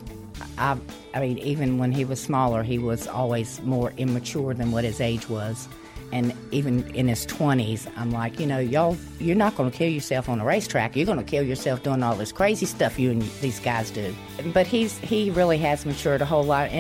I, 0.59 0.77
I 1.15 1.21
mean, 1.21 1.39
even 1.39 1.79
when 1.79 1.93
he 1.93 2.05
was 2.05 2.21
smaller, 2.21 2.63
he 2.63 2.79
was 2.79 3.07
always 3.07 3.63
more 3.63 3.93
immature 3.97 4.53
than 4.53 4.73
what 4.73 4.85
his 4.85 5.01
age 5.01 5.29
was 5.29 5.69
and 6.13 6.35
even 6.51 6.87
in 6.95 7.09
his 7.09 7.27
20s 7.27 7.91
i'm 7.97 8.11
like 8.11 8.39
you 8.39 8.47
know 8.47 8.59
y'all 8.59 8.97
you're 9.23 9.37
not 9.37 9.57
going 9.57 9.71
to 9.71 9.77
kill 9.77 9.89
yourself 9.89 10.29
on 10.29 10.41
a 10.41 10.45
racetrack. 10.45 10.97
You're 10.97 11.07
going 11.07 11.19
to 11.19 11.25
kill 11.25 11.43
yourself 11.43 11.83
doing 11.83 12.03
all 12.03 12.15
this 12.15 12.33
crazy 12.33 12.67
stuff 12.67 12.99
you 12.99 13.11
and 13.11 13.23
these 13.41 13.61
guys 13.61 13.91
do. 13.91 14.15
But 14.53 14.67
he's 14.67 14.99
he 14.99 15.31
really 15.31 15.59
has 15.59 15.87
matured 15.87 16.21
a 16.21 16.27
whole 16.27 16.45
lot 16.45 16.71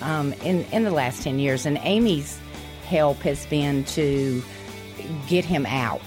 um, 0.00 0.32
in 0.44 0.64
in 0.72 0.84
the 0.84 0.90
last 0.90 1.22
10 1.22 1.38
years. 1.38 1.66
And 1.66 1.78
amy's 1.82 2.38
help 2.86 3.18
has 3.18 3.46
been 3.46 3.84
to 3.84 4.42
get 5.28 5.44
him 5.44 5.66
out 5.66 6.02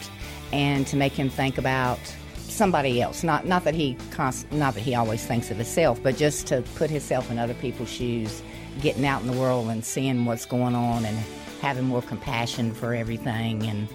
and 0.52 0.86
to 0.88 0.98
make 0.98 1.14
him 1.14 1.30
think 1.30 1.58
about 1.58 2.00
somebody 2.36 3.02
else. 3.02 3.24
Not 3.24 3.46
not 3.46 3.64
that 3.64 3.76
he 3.76 3.96
const, 4.12 4.52
not 4.52 4.74
that 4.74 4.82
he 4.82 4.96
always 4.96 5.26
thinks 5.26 5.52
of 5.52 5.58
himself 5.58 6.02
but 6.02 6.18
just 6.18 6.48
to 6.48 6.62
put 6.76 6.90
himself 6.90 7.30
in 7.32 7.38
other 7.38 7.56
people's 7.56 7.90
shoes 7.90 8.42
getting 8.82 9.06
out 9.06 9.22
in 9.22 9.28
the 9.28 9.40
world 9.40 9.70
and 9.70 9.86
seeing 9.86 10.26
what's 10.26 10.46
going 10.46 10.74
on 10.74 11.06
and 11.06 11.18
having 11.64 11.86
more 11.86 12.02
compassion 12.02 12.74
for 12.74 12.94
everything 12.94 13.66
and 13.66 13.88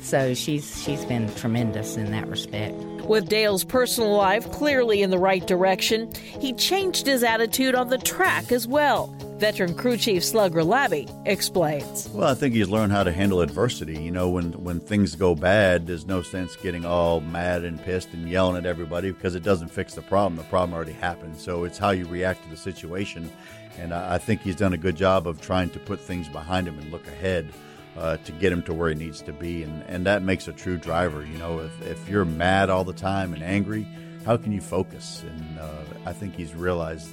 so 0.00 0.34
she's 0.34 0.82
she's 0.82 1.02
been 1.06 1.34
tremendous 1.34 1.96
in 1.96 2.10
that 2.10 2.28
respect. 2.28 2.74
With 3.06 3.28
Dale's 3.28 3.64
personal 3.64 4.14
life 4.14 4.50
clearly 4.52 5.00
in 5.00 5.10
the 5.10 5.18
right 5.18 5.46
direction, 5.46 6.12
he 6.14 6.52
changed 6.52 7.06
his 7.06 7.22
attitude 7.22 7.74
on 7.74 7.88
the 7.88 7.96
track 7.96 8.52
as 8.52 8.68
well. 8.68 9.14
Veteran 9.44 9.74
crew 9.74 9.98
chief 9.98 10.24
Slugger 10.24 10.62
Labbe 10.62 11.06
explains. 11.26 12.08
Well, 12.08 12.30
I 12.30 12.34
think 12.34 12.54
he's 12.54 12.70
learned 12.70 12.92
how 12.92 13.04
to 13.04 13.12
handle 13.12 13.42
adversity. 13.42 14.02
You 14.02 14.10
know, 14.10 14.30
when 14.30 14.52
when 14.52 14.80
things 14.80 15.14
go 15.16 15.34
bad, 15.34 15.86
there's 15.86 16.06
no 16.06 16.22
sense 16.22 16.56
getting 16.56 16.86
all 16.86 17.20
mad 17.20 17.62
and 17.62 17.78
pissed 17.78 18.14
and 18.14 18.26
yelling 18.26 18.56
at 18.56 18.64
everybody 18.64 19.12
because 19.12 19.34
it 19.34 19.42
doesn't 19.42 19.68
fix 19.68 19.92
the 19.92 20.00
problem. 20.00 20.36
The 20.36 20.44
problem 20.44 20.72
already 20.72 20.94
happened. 20.94 21.36
So 21.36 21.64
it's 21.64 21.76
how 21.76 21.90
you 21.90 22.06
react 22.06 22.42
to 22.44 22.48
the 22.48 22.56
situation 22.56 23.30
and 23.78 23.92
I 23.92 24.16
think 24.16 24.40
he's 24.40 24.56
done 24.56 24.72
a 24.72 24.78
good 24.78 24.96
job 24.96 25.26
of 25.26 25.42
trying 25.42 25.68
to 25.70 25.78
put 25.78 26.00
things 26.00 26.26
behind 26.26 26.66
him 26.66 26.78
and 26.78 26.90
look 26.90 27.06
ahead. 27.06 27.52
uh, 27.96 28.16
to 28.24 28.32
get 28.32 28.50
him 28.52 28.62
to 28.62 28.74
where 28.74 28.88
he 28.88 28.94
needs 28.96 29.22
to 29.22 29.32
be, 29.32 29.62
and, 29.62 29.84
and 29.86 30.06
that 30.06 30.22
makes 30.22 30.48
a 30.48 30.52
true 30.52 30.76
driver. 30.76 31.24
You 31.24 31.38
know, 31.38 31.60
if, 31.60 31.82
if 31.82 32.08
you're 32.08 32.24
mad 32.24 32.68
all 32.70 32.82
the 32.82 32.92
time 32.92 33.32
and 33.34 33.42
angry, 33.42 33.86
how 34.26 34.36
can 34.36 34.50
you 34.52 34.60
focus? 34.60 35.22
And 35.22 35.58
uh, 35.60 35.84
I 36.04 36.12
think 36.12 36.34
he's 36.34 36.54
realized 36.54 37.08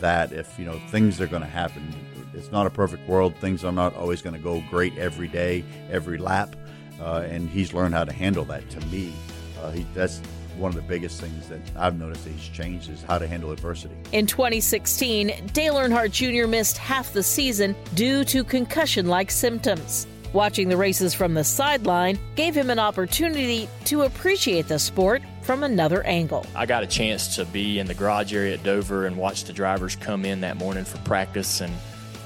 that 0.00 0.32
if 0.32 0.58
you 0.58 0.64
know 0.64 0.78
things 0.90 1.20
are 1.20 1.26
going 1.26 1.42
to 1.42 1.48
happen, 1.48 1.94
it's 2.34 2.52
not 2.52 2.66
a 2.66 2.70
perfect 2.70 3.08
world. 3.08 3.34
Things 3.36 3.64
are 3.64 3.72
not 3.72 3.94
always 3.96 4.22
going 4.22 4.34
to 4.34 4.42
go 4.42 4.62
great 4.70 4.96
every 4.98 5.28
day, 5.28 5.64
every 5.90 6.18
lap, 6.18 6.54
uh, 7.00 7.26
and 7.28 7.48
he's 7.48 7.72
learned 7.72 7.94
how 7.94 8.04
to 8.04 8.12
handle 8.12 8.44
that. 8.46 8.68
To 8.70 8.80
me, 8.86 9.12
uh, 9.60 9.70
he, 9.70 9.86
that's 9.94 10.20
one 10.56 10.70
of 10.70 10.74
the 10.74 10.82
biggest 10.82 11.20
things 11.20 11.48
that 11.48 11.60
I've 11.76 11.98
noticed 11.98 12.24
that 12.24 12.30
he's 12.30 12.48
changed 12.48 12.90
is 12.90 13.02
how 13.02 13.18
to 13.18 13.26
handle 13.26 13.52
adversity. 13.52 13.94
In 14.12 14.26
2016, 14.26 15.46
Dale 15.52 15.74
Earnhardt 15.74 16.10
Jr. 16.10 16.48
missed 16.48 16.76
half 16.78 17.12
the 17.12 17.22
season 17.22 17.76
due 17.94 18.24
to 18.24 18.42
concussion 18.44 19.06
like 19.06 19.30
symptoms. 19.30 20.06
Watching 20.34 20.68
the 20.68 20.76
races 20.76 21.14
from 21.14 21.32
the 21.32 21.42
sideline 21.42 22.18
gave 22.36 22.54
him 22.54 22.68
an 22.68 22.78
opportunity 22.78 23.66
to 23.86 24.02
appreciate 24.02 24.68
the 24.68 24.78
sport 24.78 25.22
from 25.40 25.62
another 25.62 26.02
angle. 26.02 26.44
I 26.54 26.66
got 26.66 26.82
a 26.82 26.86
chance 26.86 27.36
to 27.36 27.46
be 27.46 27.78
in 27.78 27.86
the 27.86 27.94
garage 27.94 28.34
area 28.34 28.52
at 28.52 28.62
Dover 28.62 29.06
and 29.06 29.16
watch 29.16 29.44
the 29.44 29.54
drivers 29.54 29.96
come 29.96 30.26
in 30.26 30.42
that 30.42 30.58
morning 30.58 30.84
for 30.84 30.98
practice 30.98 31.62
and 31.62 31.72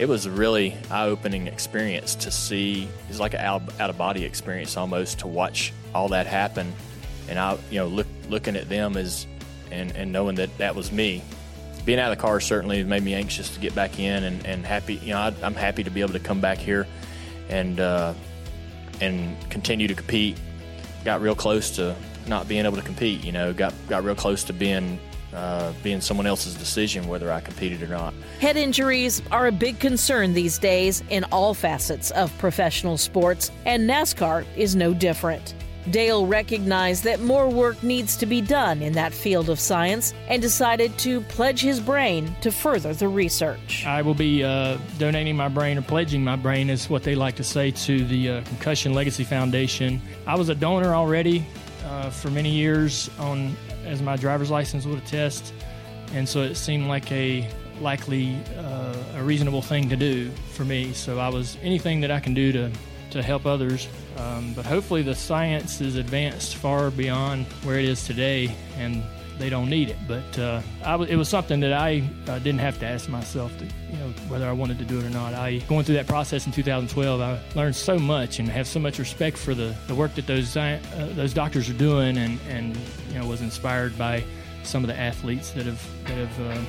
it 0.01 0.09
was 0.09 0.27
a 0.27 0.33
really 0.33 0.77
eye-opening 0.91 1.47
experience 1.47 2.17
to 2.17 2.33
see. 2.33 2.89
It's 3.09 3.21
like 3.21 3.35
an 3.35 3.41
out, 3.41 3.63
of 3.79 3.97
body 3.97 4.25
experience 4.25 4.77
almost 4.77 5.21
to 5.21 5.29
watch 5.29 5.73
all 5.95 6.09
that 6.09 6.27
happen. 6.27 6.73
And 7.29 7.39
I 7.39 7.57
you 7.71 7.79
know 7.79 7.87
look, 7.87 8.09
looking 8.29 8.57
at 8.57 8.69
them 8.69 8.97
as 8.97 9.29
and, 9.71 9.93
and 9.93 10.11
knowing 10.11 10.35
that 10.37 10.59
that 10.59 10.75
was 10.75 10.91
me. 10.91 11.23
Being 11.85 12.01
out 12.01 12.11
of 12.11 12.19
the 12.19 12.23
car 12.23 12.41
certainly 12.41 12.83
made 12.83 13.05
me 13.05 13.15
anxious 13.15 13.55
to 13.55 13.61
get 13.61 13.77
back 13.77 14.01
in 14.01 14.25
and, 14.25 14.45
and 14.45 14.67
happy 14.67 14.95
you 14.95 15.11
know 15.11 15.19
I, 15.19 15.35
I'm 15.45 15.55
happy 15.55 15.85
to 15.85 15.91
be 15.91 16.01
able 16.01 16.15
to 16.15 16.21
come 16.21 16.41
back 16.41 16.59
here 16.59 16.89
and 17.53 17.79
uh, 17.79 18.15
and 19.01 19.37
continue 19.51 19.87
to 19.87 19.95
compete. 19.95 20.39
Got 21.05 21.21
real 21.21 21.35
close 21.35 21.71
to 21.73 21.95
not 22.27 22.49
being 22.49 22.65
able 22.65 22.77
to 22.77 22.83
compete. 22.83 23.23
You 23.23 23.33
know, 23.33 23.53
got 23.53 23.75
got 23.89 24.05
real 24.05 24.15
close 24.15 24.43
to 24.45 24.53
being 24.53 24.99
uh, 25.35 25.73
being 25.83 26.01
someone 26.01 26.27
else's 26.27 26.55
decision 26.55 27.07
whether 27.09 27.31
I 27.31 27.41
competed 27.41 27.83
or 27.83 27.89
not. 27.89 28.15
Head 28.41 28.57
injuries 28.57 29.23
are 29.31 29.47
a 29.47 29.53
big 29.53 29.79
concern 29.79 30.35
these 30.35 30.59
days 30.59 31.03
in 31.11 31.25
all 31.25 31.55
facets 31.55 32.11
of 32.13 32.37
professional 32.39 32.97
sports, 32.97 33.51
and 33.67 33.89
NASCAR 33.89 34.45
is 34.57 34.75
no 34.75 34.95
different. 34.95 35.55
Dale 35.91 36.27
recognized 36.27 37.05
that 37.05 37.21
more 37.21 37.49
work 37.49 37.83
needs 37.83 38.17
to 38.17 38.27
be 38.27 38.41
done 38.41 38.83
in 38.83 38.93
that 38.93 39.13
field 39.13 39.51
of 39.51 39.59
science 39.59 40.15
and 40.29 40.41
decided 40.41 40.97
to 40.99 41.21
pledge 41.23 41.61
his 41.61 41.81
brain 41.81 42.35
to 42.41 42.53
further 42.53 42.95
the 42.95 43.09
research. 43.09 43.85
I 43.87 44.03
will 44.03 44.15
be 44.15 44.45
uh, 44.45 44.79
donating 44.99 45.37
my 45.37 45.49
brain 45.49 45.79
or 45.79 45.83
pledging 45.83 46.23
my 46.23 46.37
brain, 46.37 46.71
is 46.71 46.89
what 46.89 47.03
they 47.03 47.15
like 47.15 47.35
to 47.37 47.45
say, 47.45 47.71
to 47.73 48.05
the 48.05 48.29
uh, 48.29 48.45
Concussion 48.45 48.95
Legacy 48.95 49.25
Foundation. 49.25 50.01
I 50.27 50.37
was 50.37 50.49
a 50.49 50.55
donor 50.55 50.95
already 50.95 51.45
uh, 51.87 52.11
for 52.11 52.31
many 52.31 52.51
years, 52.51 53.11
on 53.19 53.57
as 53.85 54.01
my 54.01 54.17
driver's 54.17 54.51
license 54.51 54.87
would 54.87 54.99
attest, 54.99 55.53
and 56.15 56.29
so 56.29 56.43
it 56.43 56.55
seemed 56.55 56.87
like 56.87 57.11
a 57.11 57.49
likely 57.81 58.37
uh, 58.59 58.95
a 59.17 59.23
reasonable 59.23 59.63
thing 59.63 59.89
to 59.89 59.97
do 59.97 60.31
for 60.53 60.65
me. 60.65 60.93
So 60.93 61.19
I 61.19 61.29
was 61.29 61.59
anything 61.63 62.01
that 62.03 62.13
I 62.13 62.21
can 62.21 62.35
do 62.35 62.53
to 62.53 62.71
to 63.13 63.23
help 63.23 63.47
others. 63.47 63.89
Um, 64.17 64.53
but 64.55 64.67
hopefully, 64.67 65.03
the 65.03 65.15
science 65.15 65.81
is 65.81 65.97
advanced 65.97 66.57
far 66.57 66.91
beyond 66.91 67.47
where 67.65 67.79
it 67.79 67.85
is 67.85 68.05
today, 68.05 68.55
and 68.77 69.03
they 69.39 69.49
don't 69.51 69.69
need 69.69 69.89
it. 69.89 69.97
But 70.07 70.39
uh, 70.39 70.63
it 71.09 71.17
was 71.17 71.29
something 71.29 71.61
that 71.61 71.73
I 71.73 72.03
uh, 72.29 72.39
didn't 72.39 72.61
have 72.61 72.79
to 72.81 72.87
ask 72.87 73.09
myself, 73.09 73.57
to, 73.59 73.65
you 73.65 73.99
know, 73.99 74.09
whether 74.29 74.49
I 74.49 74.53
wanted 74.53 74.79
to 74.79 74.85
do 74.85 74.99
it 74.99 75.05
or 75.05 75.11
not. 75.11 75.35
I 75.35 75.59
going 75.69 75.85
through 75.85 75.97
that 75.97 76.07
process 76.07 76.47
in 76.47 76.53
2012, 76.53 77.21
I 77.21 77.41
learned 77.55 77.77
so 77.77 77.99
much 77.99 78.39
and 78.39 78.49
have 78.49 78.67
so 78.67 78.81
much 78.81 78.99
respect 78.99 79.37
for 79.37 79.55
the, 79.55 79.75
the 79.87 79.95
work 79.95 80.15
that 80.15 80.27
those 80.27 80.57
uh, 80.57 80.79
those 81.15 81.35
doctors 81.35 81.69
are 81.69 81.75
doing, 81.75 82.19
and 82.19 82.39
and 82.49 82.77
you 83.09 83.19
know 83.19 83.27
was 83.27 83.41
inspired 83.41 83.97
by 83.99 84.25
some 84.63 84.85
of 84.85 84.89
the 84.89 84.99
athletes 84.99 85.51
that 85.53 85.67
have 85.67 86.05
that 86.05 86.17
have 86.17 86.41
uh, 86.41 86.61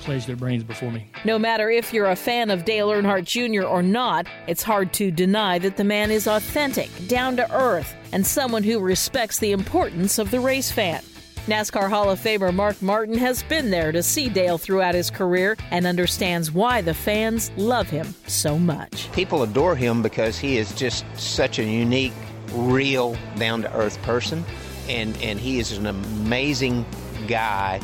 plays 0.00 0.26
their 0.26 0.36
brains 0.36 0.64
before 0.64 0.90
me. 0.90 1.06
No 1.24 1.38
matter 1.38 1.70
if 1.70 1.92
you're 1.92 2.10
a 2.10 2.16
fan 2.16 2.50
of 2.50 2.64
Dale 2.64 2.88
Earnhardt 2.88 3.24
Jr. 3.24 3.66
or 3.66 3.82
not, 3.82 4.26
it's 4.46 4.62
hard 4.62 4.92
to 4.94 5.10
deny 5.10 5.58
that 5.58 5.76
the 5.76 5.84
man 5.84 6.10
is 6.10 6.26
authentic, 6.26 6.90
down 7.06 7.36
to 7.36 7.54
earth, 7.54 7.94
and 8.12 8.26
someone 8.26 8.62
who 8.62 8.80
respects 8.80 9.38
the 9.38 9.52
importance 9.52 10.18
of 10.18 10.30
the 10.30 10.40
race 10.40 10.72
fan. 10.72 11.02
NASCAR 11.46 11.88
Hall 11.88 12.10
of 12.10 12.20
Famer 12.20 12.54
Mark 12.54 12.80
Martin 12.82 13.16
has 13.16 13.42
been 13.44 13.70
there 13.70 13.92
to 13.92 14.02
see 14.02 14.28
Dale 14.28 14.58
throughout 14.58 14.94
his 14.94 15.10
career 15.10 15.56
and 15.70 15.86
understands 15.86 16.52
why 16.52 16.82
the 16.82 16.94
fans 16.94 17.50
love 17.56 17.88
him 17.88 18.14
so 18.26 18.58
much. 18.58 19.10
People 19.12 19.42
adore 19.42 19.74
him 19.74 20.02
because 20.02 20.38
he 20.38 20.58
is 20.58 20.72
just 20.74 21.04
such 21.16 21.58
a 21.58 21.64
unique, 21.64 22.12
real, 22.52 23.16
down 23.36 23.62
to 23.62 23.74
earth 23.74 24.00
person. 24.02 24.44
And, 24.88 25.16
and 25.22 25.40
he 25.40 25.58
is 25.58 25.72
an 25.72 25.86
amazing 25.86 26.84
guy 27.26 27.80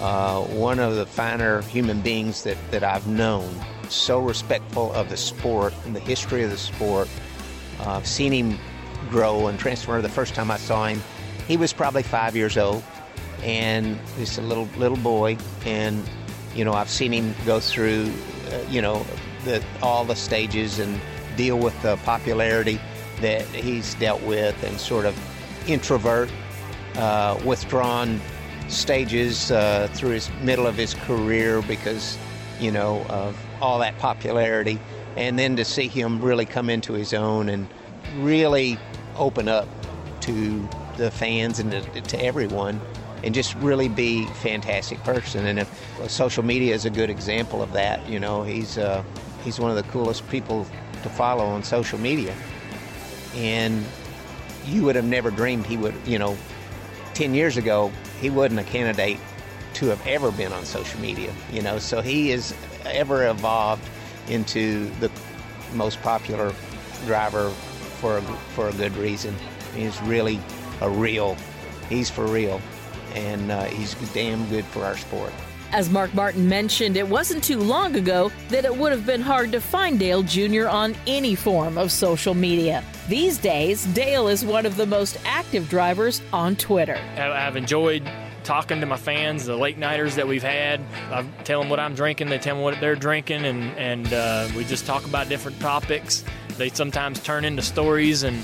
uh, 0.00 0.42
one 0.42 0.78
of 0.78 0.96
the 0.96 1.06
finer 1.06 1.62
human 1.62 2.00
beings 2.00 2.44
that, 2.44 2.56
that 2.70 2.84
I've 2.84 3.06
known. 3.06 3.52
So 3.88 4.20
respectful 4.20 4.92
of 4.92 5.08
the 5.08 5.16
sport 5.16 5.74
and 5.84 5.96
the 5.96 6.00
history 6.00 6.42
of 6.42 6.50
the 6.50 6.58
sport. 6.58 7.08
Uh, 7.80 7.96
I've 7.96 8.06
seen 8.06 8.32
him 8.32 8.58
grow 9.10 9.46
and 9.46 9.58
transform. 9.58 10.02
The 10.02 10.08
first 10.08 10.34
time 10.34 10.50
I 10.50 10.56
saw 10.56 10.86
him, 10.86 11.02
he 11.46 11.56
was 11.56 11.72
probably 11.72 12.02
five 12.02 12.36
years 12.36 12.56
old, 12.58 12.82
and 13.42 13.98
he's 14.16 14.38
a 14.38 14.42
little 14.42 14.68
little 14.76 14.98
boy. 14.98 15.38
And 15.64 16.02
you 16.54 16.64
know, 16.64 16.72
I've 16.72 16.90
seen 16.90 17.12
him 17.12 17.34
go 17.46 17.60
through, 17.60 18.12
uh, 18.50 18.58
you 18.68 18.82
know, 18.82 19.06
the, 19.44 19.64
all 19.82 20.04
the 20.04 20.16
stages 20.16 20.78
and 20.78 21.00
deal 21.36 21.58
with 21.58 21.80
the 21.82 21.96
popularity 21.98 22.80
that 23.20 23.46
he's 23.46 23.94
dealt 23.94 24.22
with, 24.22 24.62
and 24.64 24.78
sort 24.78 25.06
of 25.06 25.16
introvert, 25.68 26.30
uh, 26.96 27.40
withdrawn 27.44 28.20
stages 28.68 29.50
uh, 29.50 29.88
through 29.92 30.10
his 30.10 30.30
middle 30.42 30.66
of 30.66 30.76
his 30.76 30.94
career 30.94 31.62
because, 31.62 32.18
you 32.60 32.70
know, 32.70 33.04
of 33.08 33.36
all 33.60 33.78
that 33.80 33.98
popularity. 33.98 34.78
And 35.16 35.38
then 35.38 35.56
to 35.56 35.64
see 35.64 35.88
him 35.88 36.20
really 36.20 36.46
come 36.46 36.70
into 36.70 36.92
his 36.92 37.12
own 37.12 37.48
and 37.48 37.66
really 38.16 38.78
open 39.16 39.48
up 39.48 39.66
to 40.20 40.68
the 40.96 41.10
fans 41.10 41.58
and 41.58 41.70
to, 41.72 42.00
to 42.00 42.22
everyone 42.22 42.80
and 43.24 43.34
just 43.34 43.54
really 43.56 43.88
be 43.88 44.26
fantastic 44.26 44.98
person. 45.02 45.46
And 45.46 45.58
if, 45.58 45.98
well, 45.98 46.08
social 46.08 46.44
media 46.44 46.74
is 46.74 46.84
a 46.84 46.90
good 46.90 47.10
example 47.10 47.62
of 47.62 47.72
that. 47.72 48.06
You 48.08 48.20
know, 48.20 48.42
he's 48.42 48.78
uh, 48.78 49.02
he's 49.44 49.58
one 49.58 49.70
of 49.70 49.76
the 49.76 49.90
coolest 49.90 50.28
people 50.28 50.66
to 51.02 51.08
follow 51.08 51.44
on 51.44 51.62
social 51.62 51.98
media, 51.98 52.34
and 53.34 53.84
you 54.66 54.84
would 54.84 54.96
have 54.96 55.04
never 55.04 55.30
dreamed 55.30 55.66
he 55.66 55.76
would. 55.76 55.94
You 56.06 56.18
know, 56.18 56.36
ten 57.14 57.34
years 57.34 57.56
ago, 57.56 57.90
he 58.20 58.30
wasn't 58.30 58.60
a 58.60 58.64
candidate 58.64 59.18
to 59.74 59.86
have 59.86 60.04
ever 60.06 60.30
been 60.32 60.52
on 60.52 60.64
social 60.64 61.00
media, 61.00 61.32
you 61.52 61.62
know. 61.62 61.78
So 61.78 62.00
he 62.00 62.30
is 62.30 62.54
ever 62.84 63.28
evolved 63.28 63.88
into 64.28 64.90
the 65.00 65.10
most 65.74 66.00
popular 66.02 66.52
driver 67.06 67.50
for 68.00 68.18
a, 68.18 68.22
for 68.22 68.68
a 68.68 68.72
good 68.72 68.96
reason. 68.96 69.34
He's 69.74 70.00
really 70.02 70.40
a 70.80 70.88
real, 70.88 71.36
he's 71.88 72.10
for 72.10 72.26
real, 72.26 72.60
and 73.14 73.50
uh, 73.50 73.64
he's 73.64 73.94
damn 74.12 74.48
good 74.48 74.64
for 74.66 74.84
our 74.84 74.96
sport. 74.96 75.32
As 75.70 75.90
Mark 75.90 76.14
Martin 76.14 76.48
mentioned, 76.48 76.96
it 76.96 77.06
wasn't 77.06 77.44
too 77.44 77.58
long 77.58 77.94
ago 77.94 78.32
that 78.48 78.64
it 78.64 78.74
would 78.74 78.90
have 78.90 79.04
been 79.04 79.20
hard 79.20 79.52
to 79.52 79.60
find 79.60 79.98
Dale 79.98 80.22
Jr. 80.22 80.66
on 80.66 80.96
any 81.06 81.34
form 81.34 81.76
of 81.76 81.92
social 81.92 82.32
media. 82.32 82.82
These 83.06 83.36
days, 83.36 83.84
Dale 83.86 84.28
is 84.28 84.46
one 84.46 84.64
of 84.64 84.76
the 84.76 84.86
most 84.86 85.18
active 85.26 85.68
drivers 85.68 86.22
on 86.32 86.56
Twitter. 86.56 86.98
I've 87.16 87.56
enjoyed 87.56 88.10
talking 88.44 88.80
to 88.80 88.86
my 88.86 88.96
fans, 88.96 89.44
the 89.44 89.56
late 89.56 89.76
nighters 89.76 90.14
that 90.16 90.26
we've 90.26 90.42
had. 90.42 90.80
I 91.10 91.22
tell 91.44 91.60
them 91.60 91.68
what 91.68 91.78
I'm 91.78 91.94
drinking, 91.94 92.28
they 92.30 92.38
tell 92.38 92.56
me 92.56 92.62
what 92.62 92.80
they're 92.80 92.96
drinking, 92.96 93.44
and, 93.44 93.64
and 93.76 94.10
uh, 94.10 94.48
we 94.56 94.64
just 94.64 94.86
talk 94.86 95.04
about 95.04 95.28
different 95.28 95.60
topics. 95.60 96.24
They 96.56 96.70
sometimes 96.70 97.22
turn 97.22 97.44
into 97.44 97.60
stories, 97.60 98.22
and, 98.22 98.42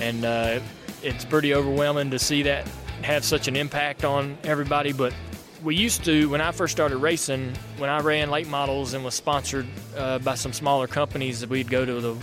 and 0.00 0.24
uh, 0.24 0.58
it's 1.04 1.24
pretty 1.24 1.54
overwhelming 1.54 2.10
to 2.10 2.18
see 2.18 2.42
that 2.42 2.66
have 3.02 3.24
such 3.24 3.46
an 3.46 3.54
impact 3.54 4.04
on 4.04 4.36
everybody. 4.42 4.92
But 4.92 5.14
we 5.64 5.74
used 5.74 6.04
to, 6.04 6.28
when 6.28 6.42
I 6.42 6.52
first 6.52 6.72
started 6.72 6.98
racing, 6.98 7.54
when 7.78 7.88
I 7.88 8.00
ran 8.00 8.30
late 8.30 8.46
models 8.46 8.92
and 8.92 9.02
was 9.02 9.14
sponsored 9.14 9.66
uh, 9.96 10.18
by 10.18 10.34
some 10.34 10.52
smaller 10.52 10.86
companies, 10.86 11.44
we'd 11.46 11.70
go 11.70 11.84
to 11.84 12.00
the 12.00 12.16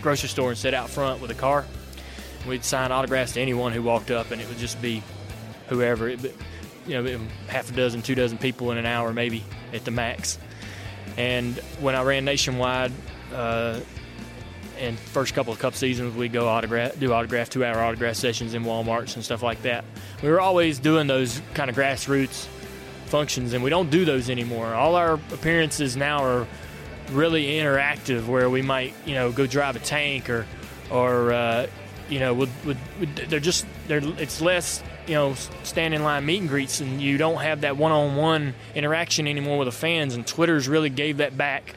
grocery 0.00 0.30
store 0.30 0.48
and 0.48 0.58
sit 0.58 0.72
out 0.72 0.88
front 0.88 1.20
with 1.20 1.30
a 1.30 1.34
car. 1.34 1.66
We'd 2.48 2.64
sign 2.64 2.90
autographs 2.90 3.34
to 3.34 3.40
anyone 3.40 3.72
who 3.72 3.82
walked 3.82 4.10
up, 4.10 4.30
and 4.30 4.40
it 4.40 4.48
would 4.48 4.58
just 4.58 4.80
be 4.80 5.02
whoever. 5.68 6.08
It, 6.08 6.34
you 6.86 7.00
know, 7.00 7.20
half 7.46 7.70
a 7.70 7.74
dozen, 7.74 8.02
two 8.02 8.14
dozen 8.14 8.38
people 8.38 8.72
in 8.72 8.78
an 8.78 8.86
hour, 8.86 9.12
maybe 9.12 9.44
at 9.72 9.84
the 9.84 9.90
max. 9.90 10.38
And 11.16 11.56
when 11.78 11.94
I 11.94 12.02
ran 12.02 12.24
nationwide, 12.24 12.90
uh, 13.34 13.80
and 14.78 14.98
first 14.98 15.34
couple 15.34 15.52
of 15.52 15.58
cup 15.58 15.74
seasons, 15.74 16.16
we'd 16.16 16.32
go 16.32 16.48
autograph, 16.48 16.98
do 16.98 17.12
autograph, 17.12 17.50
two-hour 17.50 17.78
autograph 17.78 18.16
sessions 18.16 18.54
in 18.54 18.64
WalMarts 18.64 19.14
and 19.14 19.24
stuff 19.24 19.42
like 19.42 19.62
that. 19.62 19.84
We 20.22 20.30
were 20.30 20.40
always 20.40 20.80
doing 20.80 21.06
those 21.06 21.40
kind 21.54 21.70
of 21.70 21.76
grassroots 21.76 22.48
functions, 23.12 23.52
and 23.52 23.62
we 23.62 23.68
don't 23.68 23.90
do 23.90 24.06
those 24.06 24.30
anymore. 24.30 24.74
All 24.74 24.96
our 24.96 25.12
appearances 25.12 25.96
now 25.98 26.24
are 26.24 26.46
really 27.10 27.44
interactive 27.44 28.26
where 28.26 28.48
we 28.48 28.62
might 28.62 28.94
you 29.04 29.14
know 29.14 29.30
go 29.30 29.46
drive 29.46 29.76
a 29.76 29.80
tank 29.80 30.30
or 30.30 30.46
or 30.90 31.32
uh, 31.32 31.66
you 32.08 32.18
know 32.18 32.32
would, 32.32 32.48
would, 32.64 32.78
would, 32.98 33.16
they're 33.16 33.38
just 33.38 33.66
they're 33.86 34.00
it's 34.18 34.40
less 34.40 34.82
you 35.06 35.14
know 35.14 35.34
stand 35.62 35.92
in 35.92 36.02
line 36.02 36.24
meet 36.24 36.40
and 36.40 36.48
greets 36.48 36.80
and 36.80 37.02
you 37.02 37.18
don't 37.18 37.42
have 37.42 37.60
that 37.60 37.76
one-on-one 37.76 38.54
interaction 38.74 39.28
anymore 39.28 39.58
with 39.58 39.66
the 39.66 39.72
fans 39.72 40.14
and 40.14 40.26
twitter's 40.26 40.66
really 40.68 40.90
gave 40.90 41.18
that 41.18 41.36
back 41.36 41.76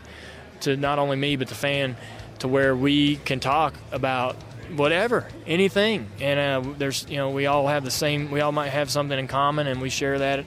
to 0.62 0.78
not 0.78 1.00
only 1.00 1.18
me 1.18 1.36
but 1.36 1.48
the 1.48 1.56
fan 1.56 1.98
to 2.40 2.48
where 2.48 2.76
we 2.76 3.18
can 3.18 3.40
talk 3.40 3.74
about 3.92 4.36
whatever 4.76 5.28
anything 5.46 6.08
and 6.20 6.40
uh, 6.40 6.74
there's 6.78 7.06
you 7.10 7.18
know 7.18 7.30
we 7.30 7.46
all 7.46 7.68
have 7.68 7.84
the 7.84 7.92
same 7.92 8.32
we 8.32 8.42
all 8.42 8.52
might 8.52 8.70
have 8.70 8.90
something 8.90 9.18
in 9.18 9.28
common 9.28 9.68
and 9.68 9.82
we 9.82 9.90
share 9.90 10.20
that 10.20 10.46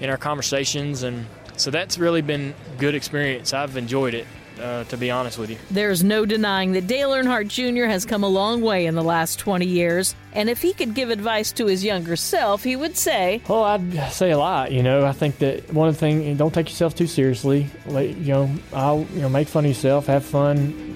in 0.00 0.10
our 0.10 0.16
conversations 0.16 1.02
and 1.02 1.26
so 1.56 1.70
that's 1.70 1.98
really 1.98 2.22
been 2.22 2.54
good 2.78 2.94
experience 2.94 3.52
i've 3.52 3.76
enjoyed 3.76 4.14
it 4.14 4.26
uh, 4.60 4.84
to 4.84 4.96
be 4.96 5.10
honest 5.10 5.38
with 5.38 5.50
you. 5.50 5.56
There's 5.70 6.04
no 6.04 6.26
denying 6.26 6.72
that 6.72 6.86
Dale 6.86 7.10
Earnhardt 7.10 7.48
Jr. 7.48 7.84
has 7.84 8.04
come 8.04 8.22
a 8.22 8.28
long 8.28 8.60
way 8.60 8.86
in 8.86 8.94
the 8.94 9.02
last 9.02 9.38
20 9.38 9.66
years, 9.66 10.14
and 10.32 10.48
if 10.48 10.60
he 10.60 10.72
could 10.72 10.94
give 10.94 11.10
advice 11.10 11.52
to 11.52 11.66
his 11.66 11.84
younger 11.84 12.16
self, 12.16 12.62
he 12.62 12.76
would 12.76 12.96
say, 12.96 13.40
"Well, 13.48 13.64
I'd 13.64 14.12
say 14.12 14.30
a 14.30 14.38
lot. 14.38 14.72
You 14.72 14.82
know, 14.82 15.04
I 15.06 15.12
think 15.12 15.38
that 15.38 15.72
one 15.72 15.88
of 15.88 15.94
the 15.94 16.00
things, 16.00 16.38
don't 16.38 16.52
take 16.52 16.68
yourself 16.68 16.94
too 16.94 17.06
seriously. 17.06 17.68
Like, 17.86 18.16
you 18.18 18.32
know, 18.32 18.50
I'll 18.72 19.06
you 19.14 19.22
know 19.22 19.28
make 19.28 19.48
fun 19.48 19.64
of 19.64 19.70
yourself, 19.70 20.06
have 20.06 20.24
fun 20.24 20.89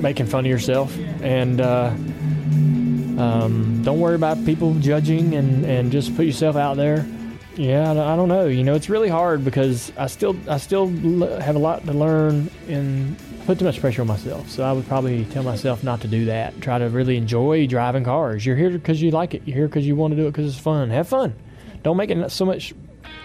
making 0.00 0.26
fun 0.26 0.44
of 0.44 0.50
yourself, 0.50 0.96
and." 1.22 1.60
Uh, 1.60 1.92
um, 3.18 3.82
don't 3.82 4.00
worry 4.00 4.14
about 4.14 4.42
people 4.46 4.72
judging 4.76 5.34
and, 5.34 5.66
and 5.66 5.92
just 5.92 6.16
put 6.16 6.24
yourself 6.24 6.56
out 6.56 6.78
there 6.78 7.04
yeah, 7.60 7.90
I 7.90 8.16
don't 8.16 8.28
know. 8.28 8.46
You 8.46 8.64
know, 8.64 8.74
it's 8.74 8.88
really 8.88 9.08
hard 9.08 9.44
because 9.44 9.92
I 9.98 10.06
still 10.06 10.34
I 10.48 10.56
still 10.56 10.88
have 11.40 11.56
a 11.56 11.58
lot 11.58 11.84
to 11.84 11.92
learn 11.92 12.50
and 12.68 13.18
put 13.44 13.58
too 13.58 13.64
much 13.64 13.80
pressure 13.80 14.00
on 14.00 14.08
myself. 14.08 14.48
So 14.48 14.62
I 14.62 14.72
would 14.72 14.86
probably 14.86 15.24
tell 15.26 15.42
myself 15.42 15.82
not 15.82 16.00
to 16.02 16.08
do 16.08 16.24
that. 16.26 16.58
Try 16.62 16.78
to 16.78 16.88
really 16.88 17.16
enjoy 17.16 17.66
driving 17.66 18.04
cars. 18.04 18.46
You're 18.46 18.56
here 18.56 18.70
because 18.70 19.02
you 19.02 19.10
like 19.10 19.34
it. 19.34 19.42
You're 19.44 19.56
here 19.56 19.68
because 19.68 19.86
you 19.86 19.96
want 19.96 20.12
to 20.12 20.16
do 20.16 20.26
it 20.26 20.30
because 20.30 20.50
it's 20.50 20.62
fun. 20.62 20.90
Have 20.90 21.08
fun. 21.08 21.34
Don't 21.82 21.98
make 21.98 22.10
it 22.10 22.30
so 22.30 22.46
much 22.46 22.72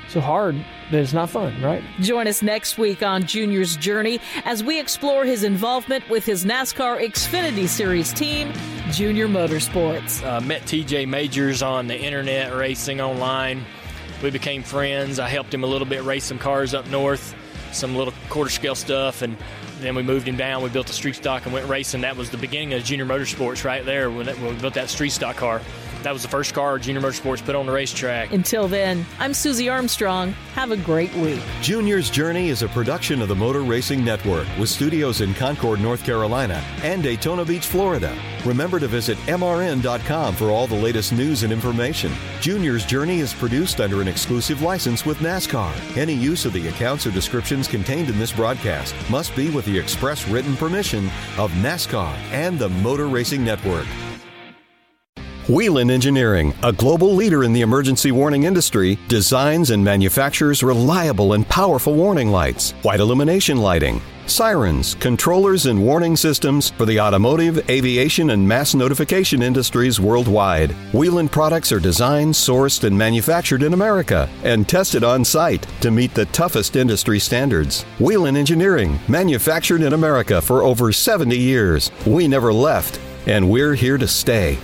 so 0.07 0.21
hard 0.21 0.55
that 0.91 1.01
it's 1.01 1.13
not 1.13 1.29
fun, 1.29 1.61
right? 1.61 1.83
Join 1.99 2.27
us 2.27 2.41
next 2.41 2.77
week 2.77 3.01
on 3.03 3.23
Junior's 3.25 3.75
Journey 3.77 4.19
as 4.45 4.63
we 4.63 4.79
explore 4.79 5.25
his 5.25 5.43
involvement 5.43 6.07
with 6.09 6.25
his 6.25 6.45
NASCAR 6.45 7.03
Xfinity 7.03 7.67
Series 7.67 8.13
team, 8.13 8.53
Junior 8.91 9.27
Motorsports. 9.27 10.23
Uh, 10.25 10.41
met 10.41 10.61
TJ 10.63 11.07
Majors 11.07 11.61
on 11.61 11.87
the 11.87 11.97
internet 11.97 12.55
racing 12.55 13.01
online 13.01 13.65
we 14.21 14.31
became 14.31 14.63
friends. 14.63 15.19
I 15.19 15.29
helped 15.29 15.53
him 15.53 15.63
a 15.63 15.67
little 15.67 15.87
bit 15.87 16.03
race 16.03 16.23
some 16.23 16.39
cars 16.39 16.73
up 16.73 16.87
north, 16.89 17.35
some 17.71 17.95
little 17.95 18.13
quarter 18.29 18.49
scale 18.49 18.75
stuff, 18.75 19.21
and 19.21 19.37
then 19.79 19.95
we 19.95 20.03
moved 20.03 20.27
him 20.27 20.37
down. 20.37 20.63
We 20.63 20.69
built 20.69 20.89
a 20.89 20.93
street 20.93 21.15
stock 21.15 21.45
and 21.45 21.53
went 21.53 21.67
racing. 21.67 22.01
That 22.01 22.15
was 22.15 22.29
the 22.29 22.37
beginning 22.37 22.73
of 22.73 22.83
Junior 22.83 23.05
Motorsports 23.05 23.63
right 23.63 23.85
there 23.85 24.09
when, 24.09 24.25
we 24.27 24.53
built 24.55 24.73
that 24.75 24.89
street 24.89 25.11
stock 25.11 25.35
car. 25.35 25.61
That 26.05 26.13
was 26.13 26.21
the 26.21 26.29
first 26.29 26.53
car 26.53 26.77
Junior 26.77 27.01
Motorsports 27.01 27.43
put 27.43 27.55
on 27.55 27.65
the 27.65 27.71
racetrack. 27.71 28.31
Until 28.31 28.67
then, 28.67 29.07
I'm 29.17 29.33
Susie 29.33 29.69
Armstrong. 29.69 30.33
Have 30.53 30.69
a 30.69 30.77
great 30.77 31.11
week. 31.15 31.41
Junior's 31.63 32.11
Journey 32.11 32.49
is 32.49 32.61
a 32.61 32.67
production 32.67 33.23
of 33.23 33.27
the 33.27 33.35
Motor 33.35 33.61
Racing 33.61 34.05
Network 34.05 34.45
with 34.59 34.69
studios 34.69 35.21
in 35.21 35.33
Concord, 35.33 35.79
North 35.79 36.05
Carolina 36.05 36.63
and 36.83 37.01
Daytona 37.01 37.43
Beach, 37.43 37.65
Florida. 37.65 38.15
Remember 38.45 38.79
to 38.79 38.87
visit 38.87 39.17
MRN.com 39.25 40.35
for 40.35 40.51
all 40.51 40.67
the 40.67 40.75
latest 40.75 41.11
news 41.11 41.41
and 41.41 41.51
information. 41.51 42.13
Junior's 42.39 42.85
Journey 42.85 43.17
is 43.17 43.33
produced 43.33 43.81
under 43.81 43.99
an 43.99 44.07
exclusive 44.07 44.61
license 44.61 45.07
with 45.07 45.17
NASCAR. 45.17 45.97
Any 45.97 46.13
use 46.13 46.45
of 46.45 46.53
the 46.53 46.67
accounts 46.67 47.07
or 47.07 47.11
descriptions 47.11 47.67
contained 47.67 48.09
in 48.09 48.19
this 48.19 48.31
broadcast 48.31 48.93
must 49.09 49.35
be 49.35 49.49
with 49.49 49.65
the 49.65 49.79
express 49.79 50.27
written 50.27 50.55
permission 50.55 51.07
of 51.39 51.51
NASCAR 51.53 52.13
and 52.31 52.59
the 52.59 52.69
Motor 52.69 53.07
Racing 53.07 53.43
Network. 53.43 53.87
Whelen 55.47 55.91
Engineering, 55.91 56.55
a 56.63 56.73
global 56.73 57.13
leader 57.13 57.43
in 57.43 57.53
the 57.53 57.61
emergency 57.61 58.11
warning 58.11 58.45
industry, 58.45 58.97
designs 59.07 59.69
and 59.69 59.83
manufactures 59.83 60.63
reliable 60.63 61.33
and 61.33 61.47
powerful 61.47 61.93
warning 61.93 62.31
lights, 62.31 62.71
white 62.81 62.99
illumination 62.99 63.57
lighting, 63.57 64.01
sirens, 64.25 64.95
controllers, 64.95 65.67
and 65.67 65.79
warning 65.79 66.15
systems 66.15 66.71
for 66.71 66.87
the 66.87 66.99
automotive, 66.99 67.69
aviation, 67.69 68.31
and 68.31 68.47
mass 68.47 68.73
notification 68.73 69.43
industries 69.43 69.99
worldwide. 69.99 70.71
Whelen 70.93 71.29
products 71.29 71.71
are 71.71 71.79
designed, 71.79 72.33
sourced, 72.33 72.83
and 72.83 72.97
manufactured 72.97 73.61
in 73.61 73.73
America 73.75 74.27
and 74.43 74.67
tested 74.67 75.03
on 75.03 75.23
site 75.23 75.67
to 75.81 75.91
meet 75.91 76.15
the 76.15 76.25
toughest 76.25 76.75
industry 76.75 77.19
standards. 77.19 77.83
Whelen 77.99 78.35
Engineering, 78.35 78.97
manufactured 79.07 79.83
in 79.83 79.93
America 79.93 80.41
for 80.41 80.63
over 80.63 80.91
70 80.91 81.37
years. 81.37 81.91
We 82.07 82.27
never 82.27 82.51
left, 82.51 82.99
and 83.27 83.47
we're 83.47 83.75
here 83.75 83.99
to 83.99 84.07
stay. 84.07 84.57